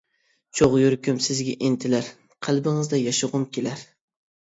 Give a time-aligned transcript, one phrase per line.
[0.59, 2.11] چوغ يۈرىكىم سىزگە ئىنتىلەر،
[2.49, 3.91] قەلبىڭىزدە ياشىغۇم كېلەر.